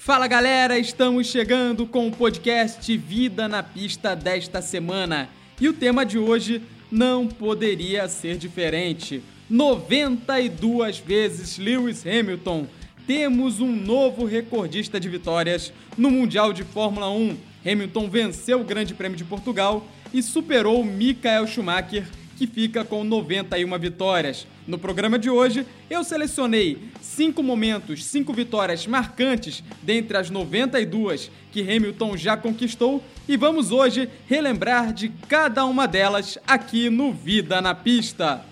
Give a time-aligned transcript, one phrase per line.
[0.00, 5.28] Fala galera, estamos chegando com o podcast Vida na Pista desta semana.
[5.60, 9.20] E o tema de hoje não poderia ser diferente.
[9.50, 12.68] 92 vezes Lewis Hamilton.
[13.08, 17.36] Temos um novo recordista de vitórias no Mundial de Fórmula 1.
[17.66, 19.84] Hamilton venceu o Grande Prêmio de Portugal
[20.14, 22.06] e superou Michael Schumacher
[22.36, 24.46] que fica com 91 vitórias.
[24.68, 31.62] No programa de hoje, eu selecionei cinco momentos, cinco vitórias marcantes dentre as 92 que
[31.62, 37.74] Hamilton já conquistou e vamos hoje relembrar de cada uma delas aqui no Vida na
[37.74, 38.44] Pista.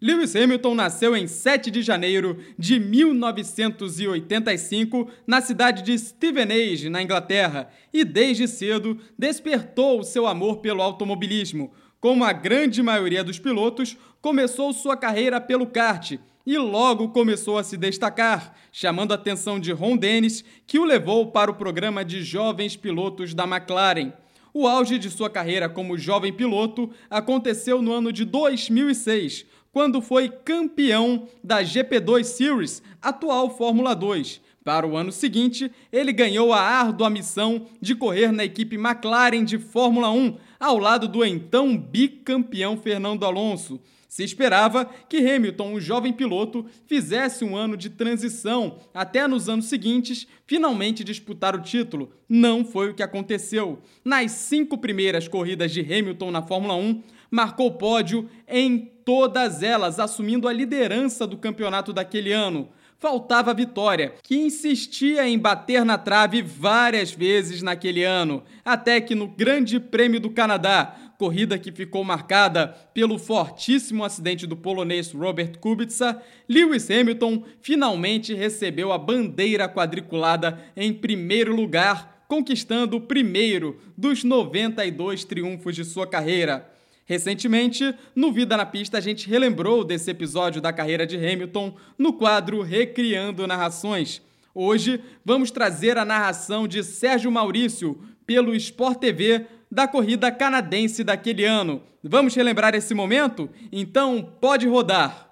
[0.00, 7.68] Lewis Hamilton nasceu em 7 de janeiro de 1985 na cidade de Stevenage, na Inglaterra,
[7.92, 11.72] e desde cedo despertou seu amor pelo automobilismo.
[12.00, 16.12] Como a grande maioria dos pilotos, começou sua carreira pelo kart
[16.46, 21.32] e logo começou a se destacar, chamando a atenção de Ron Dennis, que o levou
[21.32, 24.12] para o programa de jovens pilotos da McLaren.
[24.54, 29.44] O auge de sua carreira como jovem piloto aconteceu no ano de 2006,
[29.78, 34.40] quando foi campeão da GP2 Series, atual Fórmula 2.
[34.64, 39.56] Para o ano seguinte, ele ganhou a árdua missão de correr na equipe McLaren de
[39.56, 43.80] Fórmula 1, ao lado do então bicampeão Fernando Alonso.
[44.08, 49.66] Se esperava que Hamilton, um jovem piloto, fizesse um ano de transição até nos anos
[49.66, 52.10] seguintes finalmente disputar o título.
[52.28, 53.78] Não foi o que aconteceu.
[54.04, 60.46] Nas cinco primeiras corridas de Hamilton na Fórmula 1, marcou pódio em todas elas, assumindo
[60.46, 62.68] a liderança do campeonato daquele ano.
[62.98, 69.14] Faltava a vitória, que insistia em bater na trave várias vezes naquele ano, até que
[69.14, 75.58] no Grande Prêmio do Canadá, corrida que ficou marcada pelo fortíssimo acidente do polonês Robert
[75.58, 84.22] Kubica, Lewis Hamilton finalmente recebeu a bandeira quadriculada em primeiro lugar, conquistando o primeiro dos
[84.22, 86.76] 92 triunfos de sua carreira.
[87.08, 92.12] Recentemente, no Vida na Pista, a gente relembrou desse episódio da carreira de Hamilton no
[92.12, 94.20] quadro Recriando Narrações.
[94.54, 101.46] Hoje, vamos trazer a narração de Sérgio Maurício pelo Sport TV da corrida canadense daquele
[101.46, 101.82] ano.
[102.04, 103.48] Vamos relembrar esse momento?
[103.72, 105.30] Então, pode rodar.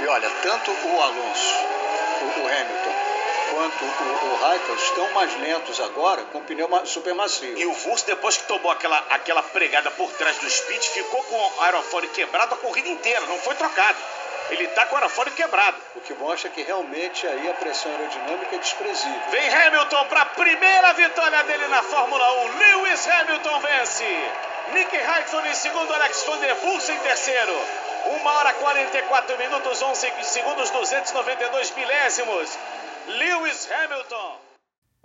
[0.00, 1.81] E olha, tanto o Alonso,
[3.80, 7.58] o, o Raikkonen estão mais lentos agora com o pneu super macio.
[7.58, 11.36] E o Vurs, depois que tomou aquela, aquela pregada por trás do speed, ficou com
[11.36, 13.98] o aerofólio quebrado a corrida inteira, não foi trocado.
[14.50, 15.76] Ele está com o aerofólio quebrado.
[15.96, 19.20] O que mostra que realmente aí a pressão aerodinâmica é desprezível.
[19.30, 22.58] Vem Hamilton para a primeira vitória dele na Fórmula 1.
[22.58, 24.30] Lewis Hamilton vence.
[24.72, 27.52] Nick Raikkonen em segundo, Alex Van der Vurs em terceiro.
[28.06, 32.58] 1 hora 44 minutos, 11 segundos, 292 milésimos.
[33.08, 34.42] Lewis Hamilton.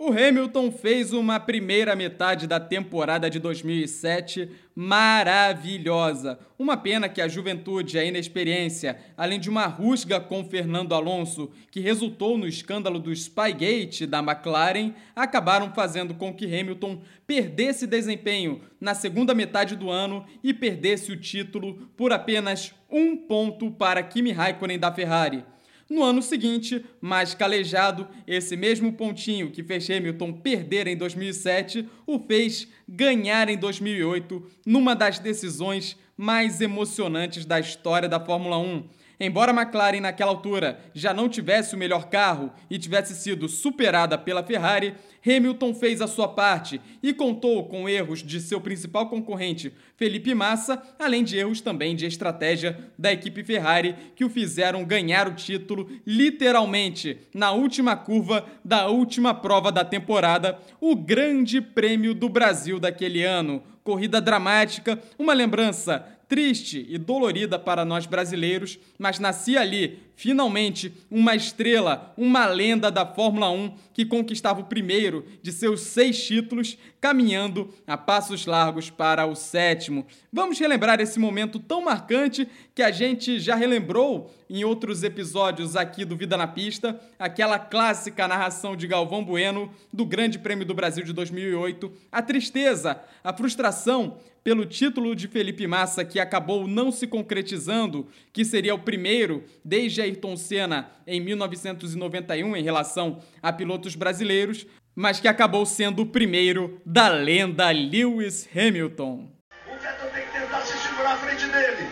[0.00, 6.38] O Hamilton fez uma primeira metade da temporada de 2007 maravilhosa.
[6.56, 11.80] Uma pena que a juventude, a inexperiência, além de uma rusga com Fernando Alonso, que
[11.80, 18.94] resultou no escândalo do Spygate da McLaren, acabaram fazendo com que Hamilton perdesse desempenho na
[18.94, 24.78] segunda metade do ano e perdesse o título por apenas um ponto para Kimi Raikkonen
[24.78, 25.44] da Ferrari.
[25.88, 32.18] No ano seguinte, mais calejado, esse mesmo pontinho que fez Hamilton perder em 2007 o
[32.18, 38.84] fez ganhar em 2008 numa das decisões mais emocionantes da história da Fórmula 1
[39.20, 44.16] Embora a McLaren naquela altura já não tivesse o melhor carro e tivesse sido superada
[44.16, 44.94] pela Ferrari,
[45.26, 50.80] Hamilton fez a sua parte e contou com erros de seu principal concorrente, Felipe Massa,
[50.96, 55.90] além de erros também de estratégia da equipe Ferrari que o fizeram ganhar o título
[56.06, 63.24] literalmente na última curva da última prova da temporada, o Grande Prêmio do Brasil daquele
[63.24, 63.60] ano.
[63.82, 71.34] Corrida dramática, uma lembrança triste e dolorida para nós brasileiros, mas nascia ali, finalmente, uma
[71.34, 77.72] estrela, uma lenda da Fórmula 1 que conquistava o primeiro de seus seis títulos, caminhando
[77.86, 80.06] a passos largos para o sétimo.
[80.30, 86.04] Vamos relembrar esse momento tão marcante que a gente já relembrou em outros episódios aqui
[86.04, 91.04] do Vida na Pista, aquela clássica narração de Galvão Bueno do Grande Prêmio do Brasil
[91.04, 94.18] de 2008, a tristeza, a frustração
[94.48, 100.00] pelo título de Felipe Massa que acabou não se concretizando, que seria o primeiro desde
[100.00, 104.66] Ayrton Senna em 1991 em relação a pilotos brasileiros,
[104.96, 109.30] mas que acabou sendo o primeiro da lenda Lewis Hamilton.
[109.66, 111.86] O Vettel tem que tentar se segurar a frente dele.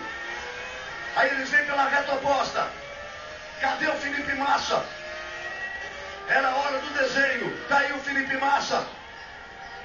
[1.15, 2.71] Aí eles vêm pela reta oposta.
[3.61, 4.83] Cadê o Felipe Massa?
[6.27, 7.55] Era hora do desenho.
[7.69, 8.87] Tá aí o Felipe Massa.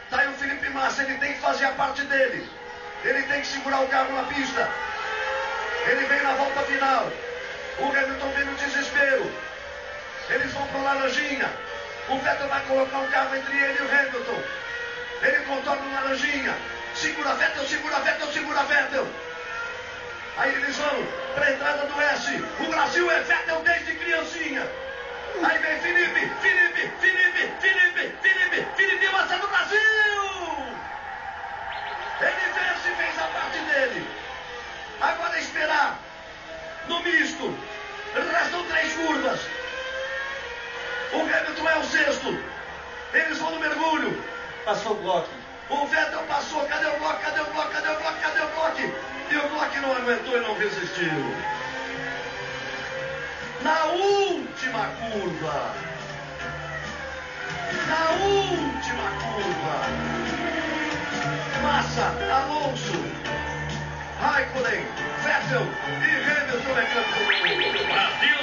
[0.09, 1.03] Tá aí o Felipe Massa.
[1.03, 2.60] Ele tem que fazer a parte dele.
[3.03, 4.69] Ele tem que segurar o carro na pista.
[5.87, 7.11] Ele vem na volta final.
[7.79, 9.31] O Hamilton vem no desespero.
[10.29, 11.49] Eles vão para Laranjinha.
[12.09, 14.43] O Vettel vai colocar um carro entre ele e o Hamilton.
[15.23, 16.55] Ele contorna o Laranjinha.
[16.93, 19.07] Segura Vettel, segura Vettel, segura Vettel.
[20.37, 22.45] Aí eles vão para a entrada do S.
[22.59, 24.67] O Brasil é Vettel desde criancinha.
[25.43, 30.40] Aí vem Felipe, Felipe, Felipe, Felipe, Felipe, Felipe Massa do Brasil!
[32.21, 34.07] Ele vence e fez a parte dele.
[35.01, 35.99] Agora é esperar
[36.87, 37.57] no misto.
[38.13, 39.39] Restam três curvas.
[41.13, 42.37] O Hamilton é o sexto.
[43.13, 44.23] Eles vão no mergulho.
[44.65, 45.29] Passou o bloco.
[45.69, 46.65] O Vettel passou.
[46.67, 47.21] Cadê o bloco?
[47.21, 47.71] Cadê o bloco?
[47.71, 48.19] Cadê o bloco?
[48.21, 48.81] Cadê o bloco?
[49.31, 51.35] E o bloco não aguentou e não resistiu.
[53.61, 55.73] Na última curva.
[57.87, 60.30] Na última curva.
[61.61, 62.97] Massa, Alonso,
[64.19, 64.83] Raikkonen,
[65.23, 65.65] Vettel
[66.01, 67.31] e Hamilton é campeão.
[67.87, 68.41] Brasil!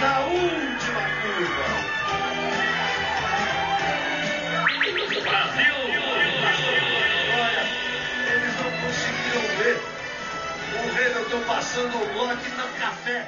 [0.00, 1.66] Na última curva.
[5.22, 5.76] Brasil!
[7.40, 7.64] Olha,
[8.32, 9.76] eles não conseguiram ver
[10.76, 13.18] o Hamilton passando o bloco no café.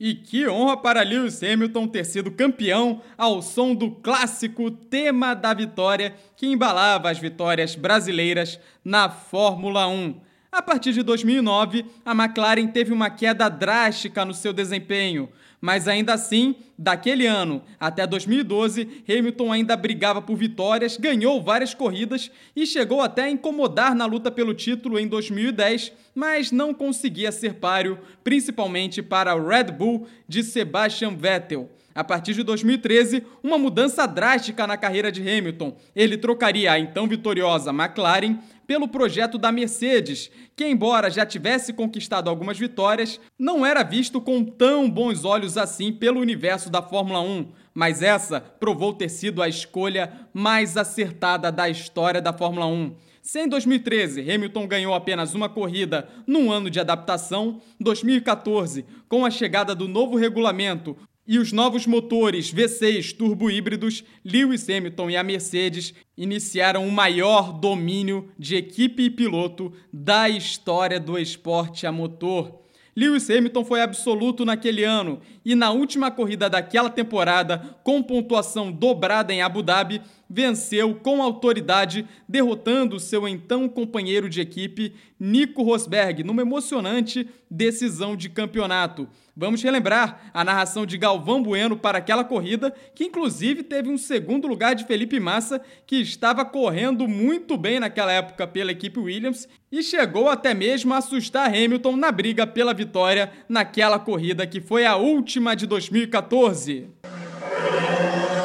[0.00, 5.52] E que honra para Lewis Hamilton ter sido campeão ao som do clássico tema da
[5.52, 10.29] vitória que embalava as vitórias brasileiras na Fórmula 1.
[10.52, 15.28] A partir de 2009, a McLaren teve uma queda drástica no seu desempenho,
[15.60, 22.32] mas ainda assim, daquele ano até 2012, Hamilton ainda brigava por vitórias, ganhou várias corridas
[22.56, 27.54] e chegou até a incomodar na luta pelo título em 2010, mas não conseguia ser
[27.54, 31.70] páreo, principalmente para o Red Bull de Sebastian Vettel.
[31.94, 35.76] A partir de 2013, uma mudança drástica na carreira de Hamilton.
[35.94, 38.38] Ele trocaria a então vitoriosa McLaren
[38.70, 44.44] pelo projeto da Mercedes, que, embora já tivesse conquistado algumas vitórias, não era visto com
[44.44, 47.48] tão bons olhos assim pelo universo da Fórmula 1.
[47.74, 52.94] Mas essa provou ter sido a escolha mais acertada da história da Fórmula 1.
[53.20, 59.30] Se em 2013 Hamilton ganhou apenas uma corrida num ano de adaptação, 2014, com a
[59.30, 60.96] chegada do novo regulamento,
[61.30, 67.52] e os novos motores V6 turbo híbridos, Lewis Hamilton e a Mercedes iniciaram o maior
[67.52, 72.62] domínio de equipe e piloto da história do esporte a motor.
[72.96, 79.32] Lewis Hamilton foi absoluto naquele ano e na última corrida daquela temporada, com pontuação dobrada
[79.32, 86.42] em Abu Dhabi, venceu com autoridade, derrotando seu então companheiro de equipe, Nico Rosberg, numa
[86.42, 89.08] emocionante decisão de campeonato.
[89.36, 94.46] Vamos relembrar a narração de Galvão Bueno para aquela corrida, que inclusive teve um segundo
[94.46, 99.82] lugar de Felipe Massa, que estava correndo muito bem naquela época pela equipe Williams e
[99.82, 104.96] chegou até mesmo a assustar Hamilton na briga pela vitória naquela corrida que foi a
[104.96, 106.88] última de 2014.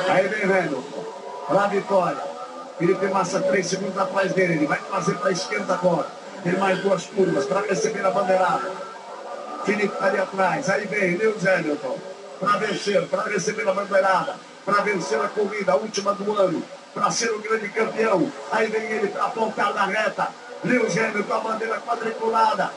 [0.10, 0.95] Aí vem Hamilton,
[1.48, 2.36] para a vitória.
[2.78, 6.08] Felipe Massa, três segundos atrás dele, ele vai fazer para a esquerda agora.
[6.44, 8.72] Tem mais duas curvas para receber a bandeirada.
[9.64, 10.70] Felipe está ali atrás.
[10.70, 11.98] Aí vem Lewis Hamilton
[12.40, 17.10] para vencer, para receber a bandeirada, para vencer a corrida, a última do ano, para
[17.12, 18.32] ser o grande campeão.
[18.52, 20.28] Aí vem ele para apontar na reta.
[20.64, 22.72] Lewis Hamilton, a bandeira quadriculada.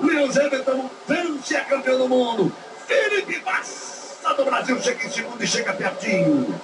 [0.00, 2.52] Lewis Hamilton vence a campeão do mundo.
[2.86, 6.60] Felipe Massa do Brasil chega em segundo e chega pertinho.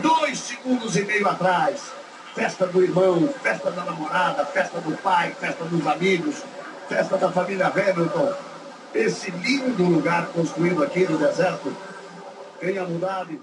[0.00, 1.92] Dois segundos e meio atrás.
[2.34, 6.42] Festa do irmão, festa da namorada, festa do pai, festa dos amigos,
[6.88, 8.32] festa da família Hamilton
[8.94, 11.74] esse lindo lugar construído aqui no deserto
[12.60, 13.40] em Abu Dhabi.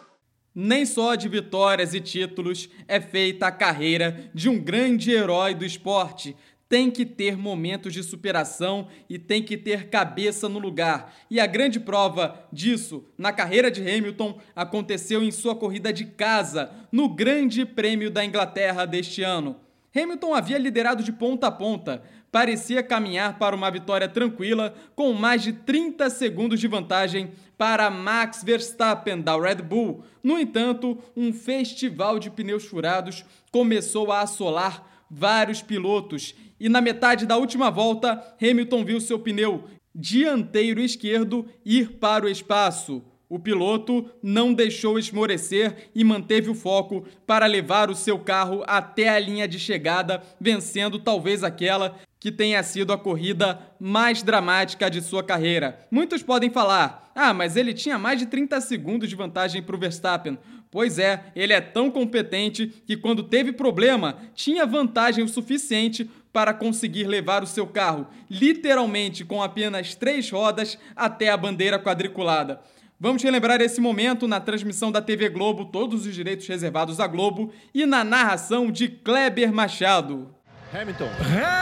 [0.54, 5.64] Nem só de vitórias e títulos é feita a carreira de um grande herói do
[5.64, 6.36] esporte.
[6.70, 11.16] Tem que ter momentos de superação e tem que ter cabeça no lugar.
[11.28, 16.72] E a grande prova disso na carreira de Hamilton aconteceu em sua corrida de casa,
[16.92, 19.56] no Grande Prêmio da Inglaterra deste ano.
[19.96, 25.42] Hamilton havia liderado de ponta a ponta, parecia caminhar para uma vitória tranquila, com mais
[25.42, 30.04] de 30 segundos de vantagem para Max Verstappen da Red Bull.
[30.24, 37.26] No entanto, um festival de pneus furados começou a assolar vários pilotos e na metade
[37.26, 39.64] da última volta, Hamilton viu seu pneu
[39.94, 43.04] dianteiro esquerdo ir para o espaço.
[43.28, 49.10] O piloto não deixou esmorecer e manteve o foco para levar o seu carro até
[49.10, 55.00] a linha de chegada, vencendo talvez aquela que tenha sido a corrida mais dramática de
[55.02, 55.86] sua carreira.
[55.92, 59.80] Muitos podem falar: ah, mas ele tinha mais de 30 segundos de vantagem para o
[59.80, 60.38] Verstappen.
[60.72, 66.54] Pois é, ele é tão competente que, quando teve problema, tinha vantagem o suficiente para
[66.54, 72.62] conseguir levar o seu carro, literalmente com apenas três rodas, até a bandeira quadriculada.
[73.00, 77.52] Vamos relembrar esse momento na transmissão da TV Globo, todos os direitos reservados à Globo,
[77.74, 80.36] e na narração de Kleber Machado.
[80.72, 81.10] Hamilton.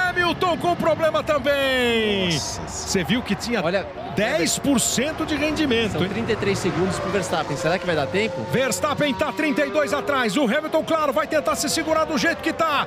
[0.10, 2.30] Hamilton com problema também.
[2.32, 5.94] Você viu que tinha Olha, 10% de rendimento.
[5.94, 7.56] São 33 segundos para o Verstappen.
[7.56, 8.42] Será que vai dar tempo?
[8.52, 10.36] Verstappen está 32 atrás.
[10.36, 12.86] O Hamilton, claro, vai tentar se segurar do jeito que está.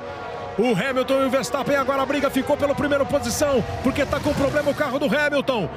[0.57, 4.33] O Hamilton e o Verstappen agora a briga ficou pela primeira posição, porque está com
[4.33, 5.69] problema o carro do Hamilton.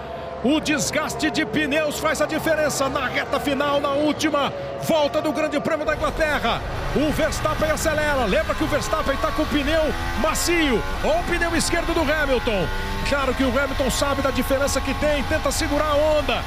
[0.43, 4.53] O desgaste de pneus faz a diferença na reta final, na última
[4.83, 6.61] volta do Grande Prêmio da Inglaterra.
[6.95, 8.27] O Verstappen acelera.
[8.27, 9.83] Lembra que o Verstappen está com o pneu
[10.21, 10.83] macio.
[11.03, 12.67] Ou o pneu esquerdo do Hamilton.
[13.09, 16.43] Claro que o Hamilton sabe da diferença que tem, tenta segurar a onda.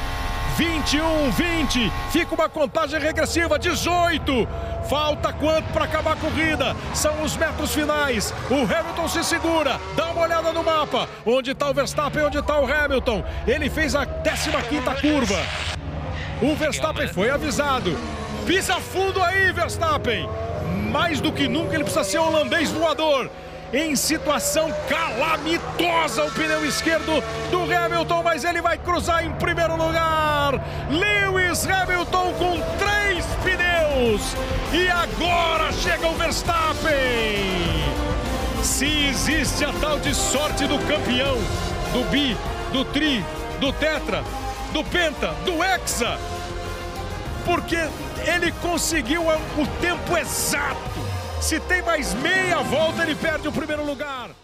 [0.57, 4.47] 21, 20, fica uma contagem regressiva, 18.
[4.89, 6.75] Falta quanto para acabar a corrida?
[6.95, 8.33] São os metros finais.
[8.49, 11.07] O Hamilton se segura, dá uma olhada no mapa.
[11.23, 13.23] Onde está o Verstappen, onde está o Hamilton?
[13.45, 14.49] Ele fez a 15
[14.99, 15.35] curva.
[16.41, 17.95] O Verstappen foi avisado.
[18.47, 20.27] Pisa fundo aí, Verstappen.
[20.91, 23.29] Mais do que nunca ele precisa ser holandês voador
[23.73, 27.21] em situação calamitosa o pneu esquerdo
[27.51, 30.53] do Hamilton, mas ele vai cruzar em primeiro lugar.
[30.89, 34.35] Lewis Hamilton com três pneus
[34.71, 36.87] e agora chega o Verstappen.
[38.63, 41.37] Se existe a tal de sorte do campeão,
[41.91, 42.37] do bi,
[42.71, 43.23] do tri,
[43.59, 44.23] do tetra,
[44.71, 46.17] do penta, do hexa,
[47.45, 47.77] porque
[48.25, 54.35] ele conseguiu o tempo exato se tem mais meia volta, ele perde o primeiro lugar.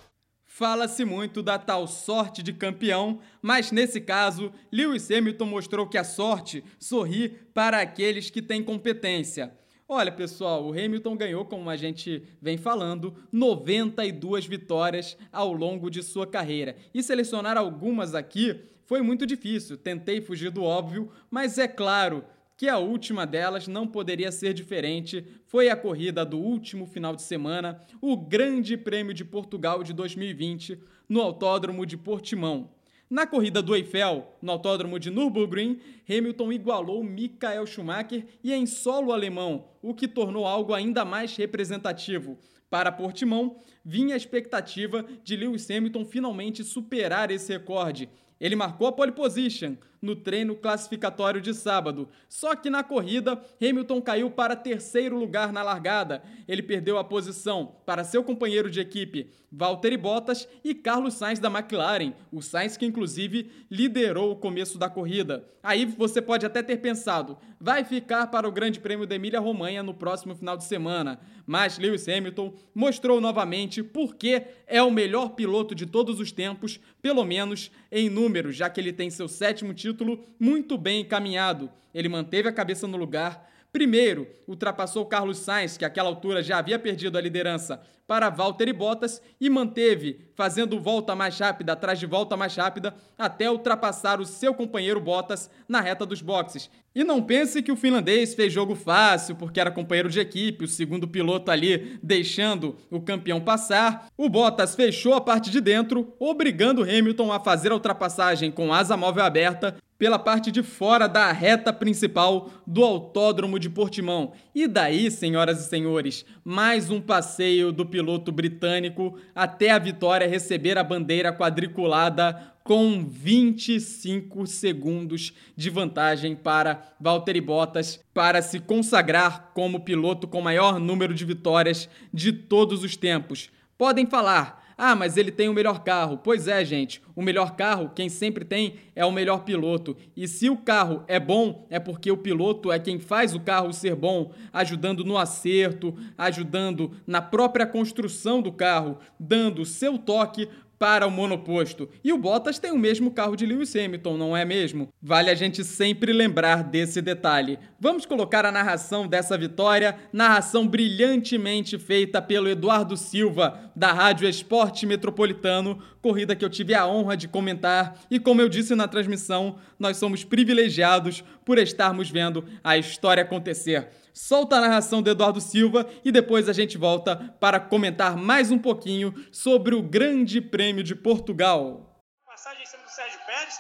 [0.46, 6.04] Fala-se muito da tal sorte de campeão, mas nesse caso, Lewis Hamilton mostrou que a
[6.04, 9.52] sorte sorri para aqueles que têm competência.
[9.90, 16.02] Olha, pessoal, o Hamilton ganhou, como a gente vem falando, 92 vitórias ao longo de
[16.04, 16.76] sua carreira.
[16.94, 19.78] E selecionar algumas aqui foi muito difícil.
[19.78, 22.24] Tentei fugir do óbvio, mas é claro,
[22.63, 27.22] que a última delas não poderia ser diferente, foi a corrida do último final de
[27.22, 30.79] semana, o Grande Prêmio de Portugal de 2020,
[31.10, 32.70] no Autódromo de Portimão.
[33.10, 35.77] Na corrida do Eiffel, no Autódromo de Nürburgring,
[36.10, 42.38] Hamilton igualou Michael Schumacher e em solo alemão, o que tornou algo ainda mais representativo.
[42.70, 48.08] Para Portimão, vinha a expectativa de Lewis Hamilton finalmente superar esse recorde.
[48.39, 52.10] Ele marcou a pole position, no treino classificatório de sábado.
[52.27, 56.22] Só que na corrida, Hamilton caiu para terceiro lugar na largada.
[56.45, 61.48] Ele perdeu a posição para seu companheiro de equipe, Valtteri Bottas, e Carlos Sainz da
[61.48, 65.48] McLaren, o Sainz que inclusive liderou o começo da corrida.
[65.62, 69.93] Aí você pode até ter pensado, vai ficar para o Grande Prêmio da Emília-Romanha no
[69.93, 71.19] próximo final de semana.
[71.45, 76.79] Mas Lewis Hamilton mostrou novamente por que é o melhor piloto de todos os tempos,
[77.01, 81.70] pelo menos em números, já que ele tem seu sétimo título título muito bem encaminhado.
[81.94, 83.50] Ele manteve a cabeça no lugar.
[83.72, 89.22] Primeiro, ultrapassou Carlos Sainz, que àquela altura já havia perdido a liderança, para Valtteri Bottas
[89.39, 94.53] e manteve, fazendo volta mais rápida atrás de volta mais rápida, até ultrapassar o seu
[94.53, 96.69] companheiro Bottas na reta dos boxes.
[96.95, 100.67] E não pense que o finlandês fez jogo fácil porque era companheiro de equipe, o
[100.67, 104.07] segundo piloto ali deixando o campeão passar.
[104.17, 108.95] O Bottas fechou a parte de dentro, obrigando Hamilton a fazer a ultrapassagem com asa
[108.95, 114.33] móvel aberta pela parte de fora da reta principal do Autódromo de Portimão.
[114.53, 120.80] E daí, senhoras e senhores, mais um passeio do piloto britânico até a vitória receber
[120.80, 129.82] a bandeira quadriculada com 25 segundos de vantagem para Valtteri Bottas para se consagrar como
[129.82, 133.52] piloto com maior número de vitórias de todos os tempos.
[133.78, 136.18] Podem falar, ah, mas ele tem o melhor carro.
[136.18, 137.01] Pois é, gente.
[137.15, 139.96] O melhor carro, quem sempre tem, é o melhor piloto.
[140.15, 143.72] E se o carro é bom, é porque o piloto é quem faz o carro
[143.72, 151.08] ser bom, ajudando no acerto, ajudando na própria construção do carro, dando seu toque para
[151.08, 151.89] o monoposto.
[152.03, 154.89] E o Bottas tem o mesmo carro de Lewis Hamilton, não é mesmo?
[155.01, 157.58] Vale a gente sempre lembrar desse detalhe.
[157.80, 164.86] Vamos colocar a narração dessa vitória, narração brilhantemente feita pelo Eduardo Silva, da Rádio Esporte
[164.86, 167.98] Metropolitano, corrida que eu tive a honra de comentar.
[168.12, 173.89] E como eu disse na transmissão, nós somos privilegiados por estarmos vendo a história acontecer
[174.13, 178.60] solta a narração do Eduardo Silva e depois a gente volta para comentar mais um
[178.60, 182.03] pouquinho sobre o Grande Prêmio de Portugal.
[182.25, 183.55] Passagem em cima do Sérgio Pérez,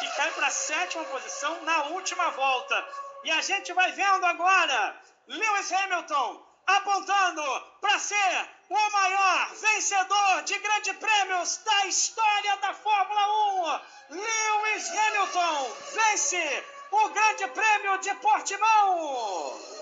[0.00, 2.84] que cai para a sétima posição na última volta.
[3.24, 4.96] E a gente vai vendo agora
[5.28, 7.42] Lewis Hamilton apontando
[7.80, 13.80] para ser o maior vencedor de grandes prêmios da história da Fórmula
[14.10, 14.16] 1.
[14.16, 19.81] Lewis Hamilton vence o Grande Prêmio de Portimão.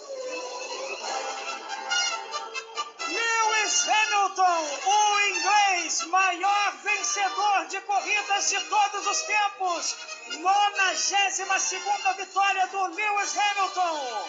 [3.11, 9.97] Lewis Hamilton, o inglês maior vencedor de corridas de todos os tempos.
[10.41, 14.29] 92 vitória do Lewis Hamilton.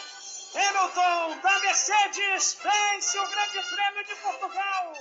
[0.55, 4.93] Hamilton da Mercedes vence o Grande Prêmio de Portugal.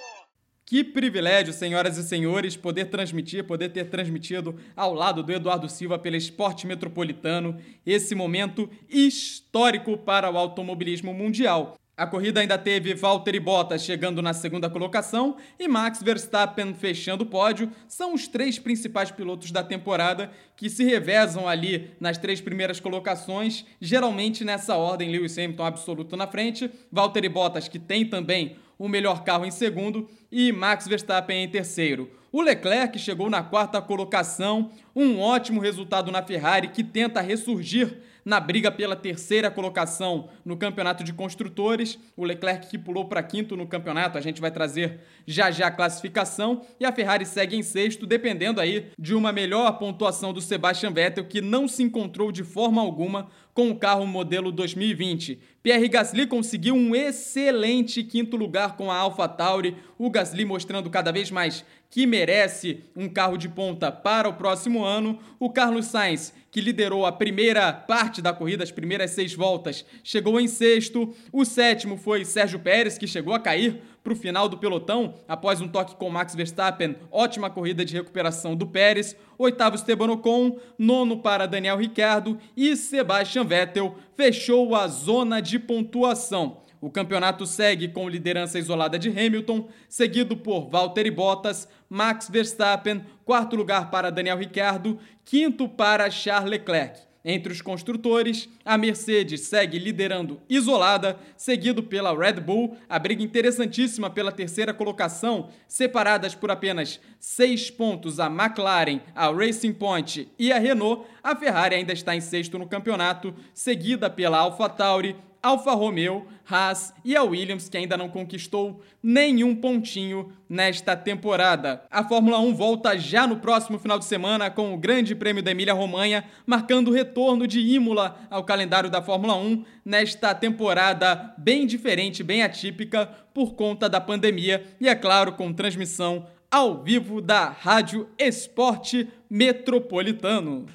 [0.66, 5.99] Que privilégio, senhoras e senhores, poder transmitir, poder ter transmitido ao lado do Eduardo Silva
[5.99, 11.79] pelo Esporte Metropolitano esse momento histórico para o automobilismo mundial.
[12.00, 17.26] A corrida ainda teve Valtteri Bottas chegando na segunda colocação e Max Verstappen fechando o
[17.26, 17.71] pódio.
[17.87, 23.66] São os três principais pilotos da temporada que se revezam ali nas três primeiras colocações,
[23.78, 29.23] geralmente nessa ordem: Lewis Hamilton absoluto na frente, Valtteri Bottas que tem também o melhor
[29.23, 32.11] carro em segundo e Max Verstappen em terceiro.
[32.33, 38.41] O Leclerc chegou na quarta colocação, um ótimo resultado na Ferrari que tenta ressurgir na
[38.41, 41.99] briga pela terceira colocação no campeonato de construtores.
[42.17, 45.71] O Leclerc que pulou para quinto no campeonato, a gente vai trazer já já a
[45.71, 46.62] classificação.
[46.79, 51.25] E a Ferrari segue em sexto, dependendo aí de uma melhor pontuação do Sebastian Vettel,
[51.25, 55.39] que não se encontrou de forma alguma com o carro modelo 2020.
[55.62, 61.31] Pierre Gasly conseguiu um excelente quinto lugar com a AlphaTauri, o Gasly mostrando cada vez
[61.31, 65.19] mais que merece um carro de ponta para o próximo ano.
[65.38, 70.40] O Carlos Sainz, que liderou a primeira parte da corrida, as primeiras seis voltas, chegou
[70.40, 71.14] em sexto.
[71.31, 75.61] O sétimo foi Sérgio Pérez, que chegou a cair para o final do pelotão após
[75.61, 76.97] um toque com Max Verstappen.
[77.11, 79.17] Ótima corrida de recuperação do Pérez.
[79.39, 86.58] Oitavo Esteban Ocon, nono para Daniel Ricciardo e Sebastian Vettel fechou a zona de pontuação.
[86.80, 93.54] O campeonato segue com liderança isolada de Hamilton, seguido por Valtteri Bottas, Max Verstappen, quarto
[93.54, 97.09] lugar para Daniel Ricciardo, quinto para Charles Leclerc.
[97.23, 104.09] Entre os construtores, a Mercedes segue liderando isolada, seguido pela Red Bull, a briga interessantíssima
[104.09, 110.59] pela terceira colocação, separadas por apenas seis pontos a McLaren, a Racing Point e a
[110.59, 111.06] Renault.
[111.23, 117.17] A Ferrari ainda está em sexto no campeonato, seguida pela AlphaTauri, Alfa Romeo, Haas e
[117.17, 121.83] a Williams, que ainda não conquistou nenhum pontinho nesta temporada.
[121.91, 125.50] A Fórmula 1 volta já no próximo final de semana com o Grande Prêmio da
[125.50, 132.23] Emília-Romanha, marcando o retorno de Imola ao calendário da Fórmula 1 nesta temporada bem diferente,
[132.23, 138.09] bem atípica por conta da pandemia e, é claro, com transmissão ao vivo da Rádio
[138.19, 140.67] Esporte Metropolitano.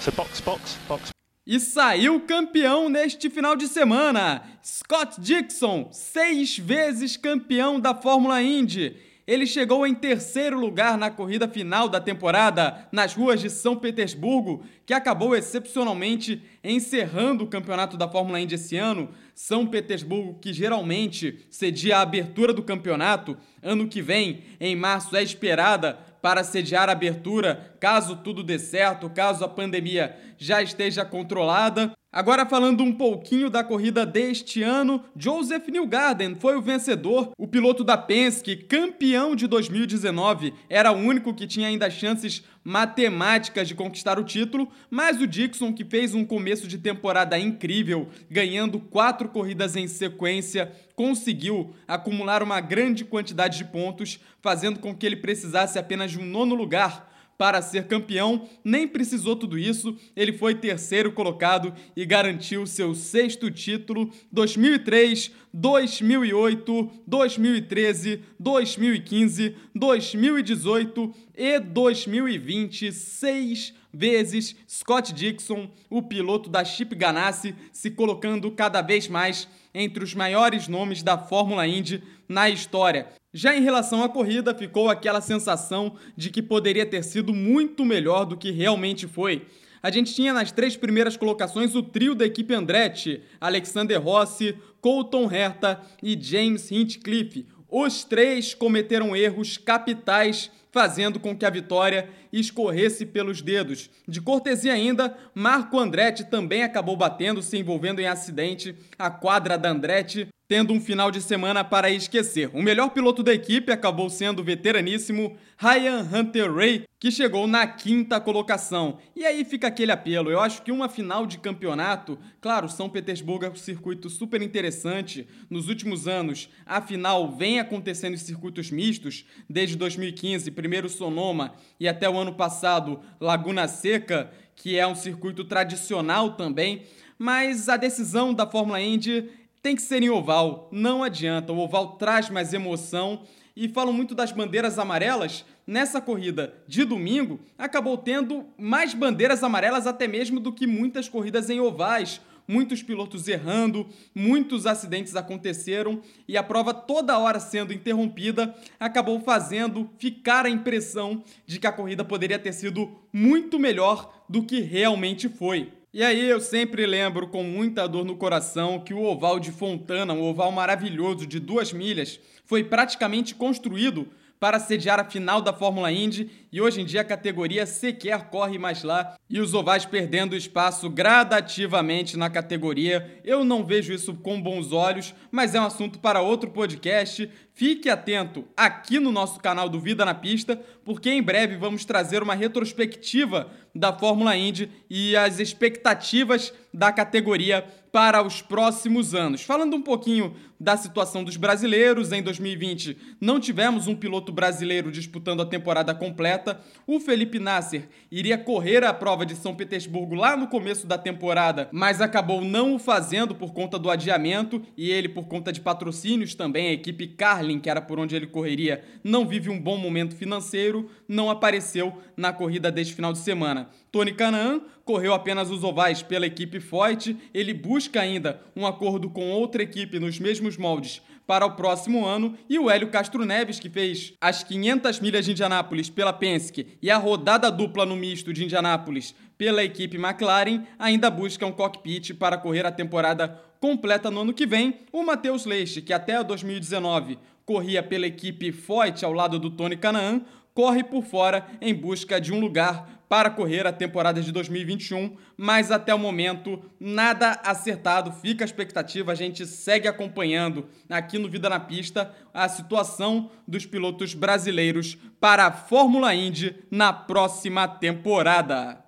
[0.00, 1.21] So box, box, box.
[1.44, 4.42] E saiu campeão neste final de semana.
[4.64, 8.96] Scott Dixon, seis vezes campeão da Fórmula Indy.
[9.26, 14.64] Ele chegou em terceiro lugar na corrida final da temporada nas ruas de São Petersburgo,
[14.84, 19.10] que acabou excepcionalmente encerrando o campeonato da Fórmula Indy esse ano.
[19.32, 25.22] São Petersburgo, que geralmente cedia a abertura do campeonato, ano que vem, em março, é
[25.22, 31.92] esperada para sediar a abertura, caso tudo dê certo, caso a pandemia já esteja controlada.
[32.14, 37.82] Agora falando um pouquinho da corrida deste ano, Joseph Newgarden foi o vencedor, o piloto
[37.82, 44.18] da Penske, campeão de 2019, era o único que tinha ainda chances matemáticas de conquistar
[44.18, 49.74] o título, mas o Dixon, que fez um começo de temporada incrível, ganhando quatro corridas
[49.74, 56.10] em sequência, conseguiu acumular uma grande quantidade de pontos, fazendo com que ele precisasse apenas
[56.10, 57.10] de um nono lugar
[57.42, 63.50] para ser campeão, nem precisou tudo isso, ele foi terceiro colocado e garantiu seu sexto
[63.50, 76.64] título 2003, 2008, 2013, 2015, 2018 e 2020, seis vezes Scott Dixon, o piloto da
[76.64, 82.48] Chip Ganassi, se colocando cada vez mais entre os maiores nomes da Fórmula Indy na
[82.48, 83.08] história.
[83.34, 88.26] Já em relação à corrida, ficou aquela sensação de que poderia ter sido muito melhor
[88.26, 89.46] do que realmente foi.
[89.82, 95.32] A gente tinha nas três primeiras colocações o trio da equipe Andretti, Alexander Rossi, Colton
[95.32, 97.46] Herta e James Hinchcliffe.
[97.70, 103.88] Os três cometeram erros capitais fazendo com que a vitória escorresse pelos dedos.
[104.06, 108.74] De cortesia ainda, Marco Andretti também acabou batendo, se envolvendo em acidente.
[108.98, 112.50] A quadra da Andretti tendo um final de semana para esquecer.
[112.52, 117.66] O melhor piloto da equipe acabou sendo o veteraníssimo Ryan Hunter Ray, que chegou na
[117.66, 118.98] quinta colocação.
[119.16, 120.30] E aí fica aquele apelo.
[120.30, 125.26] Eu acho que uma final de campeonato, claro, São Petersburgo é um circuito super interessante.
[125.48, 131.88] Nos últimos anos, a final vem acontecendo em circuitos mistos, desde 2015, primeiro Sonoma e
[131.88, 136.82] até o ano passado Laguna Seca, que é um circuito tradicional também.
[137.18, 139.30] Mas a decisão da Fórmula Indy
[139.62, 141.52] tem que ser em oval, não adianta.
[141.52, 143.22] O oval traz mais emoção
[143.54, 145.44] e falam muito das bandeiras amarelas.
[145.64, 151.48] Nessa corrida de domingo, acabou tendo mais bandeiras amarelas até mesmo do que muitas corridas
[151.48, 152.20] em ovais.
[152.48, 159.88] Muitos pilotos errando, muitos acidentes aconteceram e a prova toda hora sendo interrompida acabou fazendo
[159.96, 165.28] ficar a impressão de que a corrida poderia ter sido muito melhor do que realmente
[165.28, 165.72] foi.
[165.94, 170.14] E aí eu sempre lembro com muita dor no coração que o oval de Fontana,
[170.14, 174.08] um oval maravilhoso de duas milhas, foi praticamente construído
[174.40, 178.58] para sediar a final da Fórmula Indy e hoje em dia a categoria sequer corre
[178.58, 183.20] mais lá e os ovais perdendo espaço gradativamente na categoria.
[183.24, 187.30] Eu não vejo isso com bons olhos, mas é um assunto para outro podcast.
[187.54, 192.22] Fique atento aqui no nosso canal do Vida na Pista, porque em breve vamos trazer
[192.22, 199.42] uma retrospectiva da Fórmula Indy e as expectativas da categoria para os próximos anos.
[199.42, 205.42] Falando um pouquinho da situação dos brasileiros, em 2020 não tivemos um piloto brasileiro disputando
[205.42, 206.41] a temporada completa.
[206.86, 211.68] O Felipe Nasser iria correr a prova de São Petersburgo lá no começo da temporada,
[211.72, 216.34] mas acabou não o fazendo por conta do adiamento e ele por conta de patrocínios
[216.34, 220.16] também, a equipe Carlin, que era por onde ele correria, não vive um bom momento
[220.16, 223.68] financeiro, não apareceu na corrida deste final de semana.
[223.90, 229.30] Tony Canaan correu apenas os ovais pela equipe Foyt, ele busca ainda um acordo com
[229.30, 233.70] outra equipe nos mesmos moldes para o próximo ano e o Hélio Castro Neves, que
[233.70, 238.44] fez as 500 milhas de Indianápolis pela Penske e a rodada dupla no misto de
[238.44, 244.34] Indianápolis pela equipe McLaren, ainda busca um cockpit para correr a temporada completa no ano
[244.34, 244.80] que vem.
[244.92, 250.22] O Matheus Leite, que até 2019 corria pela equipe Foyt ao lado do Tony Canaan,
[250.54, 255.70] corre por fora em busca de um lugar para correr a temporada de 2021, mas
[255.70, 258.10] até o momento nada acertado.
[258.10, 263.66] Fica a expectativa, a gente segue acompanhando aqui no Vida na Pista a situação dos
[263.66, 268.82] pilotos brasileiros para a Fórmula Indy na próxima temporada.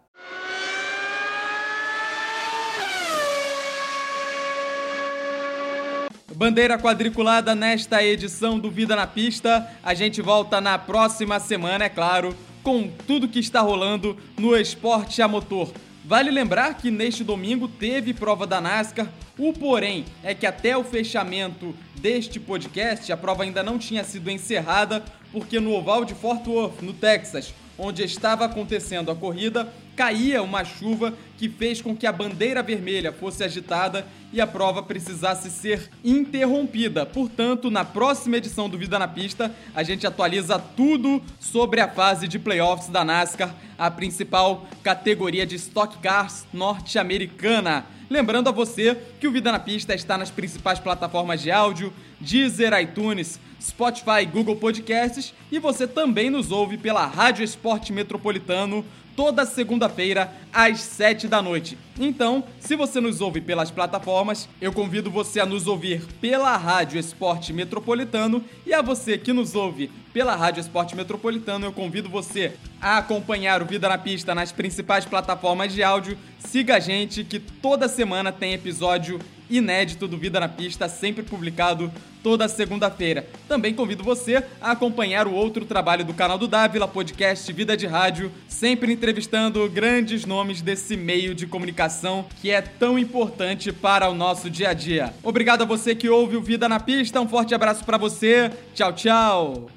[6.34, 9.70] Bandeira quadriculada nesta edição do Vida na Pista.
[9.82, 15.20] A gente volta na próxima semana, é claro, com tudo que está rolando no esporte
[15.20, 15.70] a motor.
[16.04, 19.06] Vale lembrar que neste domingo teve prova da NASCAR.
[19.38, 24.30] O porém é que até o fechamento deste podcast a prova ainda não tinha sido
[24.30, 30.42] encerrada, porque no oval de Fort Worth, no Texas, onde estava acontecendo a corrida, caía
[30.42, 35.50] uma chuva que fez com que a bandeira vermelha fosse agitada e a prova precisasse
[35.50, 37.06] ser interrompida.
[37.06, 42.26] Portanto, na próxima edição do Vida na Pista, a gente atualiza tudo sobre a fase
[42.26, 47.86] de playoffs da NASCAR, a principal categoria de Stock Cars norte-americana.
[48.10, 51.92] Lembrando a você que o Vida na Pista está nas principais plataformas de áudio,
[52.24, 58.84] Deezer, iTunes, Spotify, Google Podcasts e você também nos ouve pela Rádio Esporte Metropolitano
[59.16, 61.78] toda segunda-feira às 7 da noite.
[61.98, 66.98] Então, se você nos ouve pelas plataformas, eu convido você a nos ouvir pela Rádio
[66.98, 72.54] Esporte Metropolitano e a você que nos ouve pela Rádio Esporte Metropolitano, eu convido você
[72.80, 76.18] a acompanhar o Vida na Pista nas principais plataformas de áudio.
[76.38, 81.92] Siga a gente que toda semana tem episódio inédito do Vida na Pista, sempre publicado
[82.22, 83.26] toda segunda-feira.
[83.46, 87.86] Também convido você a acompanhar o outro trabalho do canal do Dávila, podcast Vida de
[87.86, 94.14] Rádio, sempre entrevistando grandes nomes desse meio de comunicação que é tão importante para o
[94.14, 95.14] nosso dia a dia.
[95.22, 98.50] Obrigado a você que ouve o Vida na Pista, um forte abraço para você.
[98.74, 99.73] Tchau, tchau.